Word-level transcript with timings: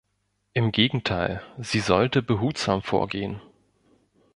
Im 0.53 0.71
Gegenteil, 0.71 1.43
sie 1.59 1.79
sollte 1.79 2.23
behutsam 2.23 2.81
vorgehen. 2.81 3.39